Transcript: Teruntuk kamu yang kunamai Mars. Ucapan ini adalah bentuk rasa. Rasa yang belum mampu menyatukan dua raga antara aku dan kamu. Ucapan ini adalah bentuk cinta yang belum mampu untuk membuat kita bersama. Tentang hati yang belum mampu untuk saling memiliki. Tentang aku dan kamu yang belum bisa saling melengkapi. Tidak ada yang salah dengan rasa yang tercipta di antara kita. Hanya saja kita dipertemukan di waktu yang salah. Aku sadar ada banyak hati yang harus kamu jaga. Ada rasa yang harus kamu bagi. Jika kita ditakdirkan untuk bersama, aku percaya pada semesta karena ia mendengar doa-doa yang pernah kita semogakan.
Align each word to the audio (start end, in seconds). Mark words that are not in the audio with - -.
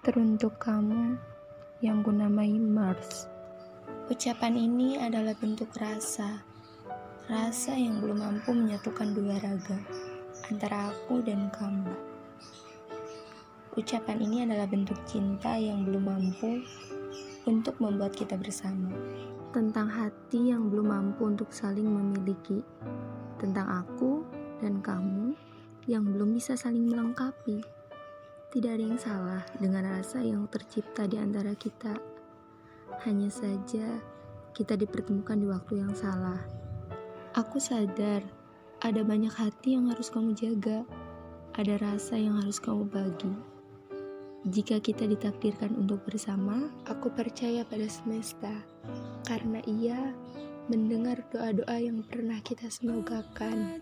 Teruntuk 0.00 0.56
kamu 0.56 1.20
yang 1.84 2.00
kunamai 2.00 2.56
Mars. 2.56 3.28
Ucapan 4.08 4.56
ini 4.56 4.96
adalah 4.96 5.36
bentuk 5.36 5.68
rasa. 5.76 6.40
Rasa 7.28 7.76
yang 7.76 8.00
belum 8.00 8.24
mampu 8.24 8.56
menyatukan 8.56 9.12
dua 9.12 9.36
raga 9.44 9.76
antara 10.48 10.88
aku 10.88 11.20
dan 11.20 11.52
kamu. 11.52 11.92
Ucapan 13.76 14.24
ini 14.24 14.48
adalah 14.48 14.64
bentuk 14.64 14.96
cinta 15.04 15.60
yang 15.60 15.84
belum 15.84 16.08
mampu 16.08 16.64
untuk 17.44 17.76
membuat 17.76 18.16
kita 18.16 18.40
bersama. 18.40 18.96
Tentang 19.52 19.84
hati 19.84 20.48
yang 20.48 20.72
belum 20.72 20.96
mampu 20.96 21.28
untuk 21.28 21.52
saling 21.52 21.84
memiliki. 21.84 22.64
Tentang 23.36 23.84
aku 23.84 24.24
dan 24.64 24.80
kamu 24.80 25.36
yang 25.84 26.08
belum 26.08 26.40
bisa 26.40 26.56
saling 26.56 26.88
melengkapi. 26.88 27.79
Tidak 28.50 28.66
ada 28.66 28.82
yang 28.82 28.98
salah 28.98 29.46
dengan 29.62 29.86
rasa 29.86 30.18
yang 30.26 30.50
tercipta 30.50 31.06
di 31.06 31.14
antara 31.22 31.54
kita. 31.54 31.94
Hanya 33.06 33.30
saja 33.30 34.02
kita 34.50 34.74
dipertemukan 34.74 35.38
di 35.38 35.46
waktu 35.46 35.78
yang 35.78 35.94
salah. 35.94 36.42
Aku 37.38 37.62
sadar 37.62 38.26
ada 38.82 39.06
banyak 39.06 39.30
hati 39.30 39.78
yang 39.78 39.86
harus 39.94 40.10
kamu 40.10 40.34
jaga. 40.34 40.82
Ada 41.54 41.78
rasa 41.78 42.18
yang 42.18 42.42
harus 42.42 42.58
kamu 42.58 42.90
bagi. 42.90 43.30
Jika 44.50 44.82
kita 44.82 45.06
ditakdirkan 45.06 45.70
untuk 45.78 46.02
bersama, 46.02 46.74
aku 46.90 47.06
percaya 47.06 47.62
pada 47.62 47.86
semesta 47.86 48.50
karena 49.30 49.62
ia 49.62 50.10
mendengar 50.66 51.22
doa-doa 51.30 51.78
yang 51.78 52.02
pernah 52.02 52.42
kita 52.42 52.66
semogakan. 52.66 53.78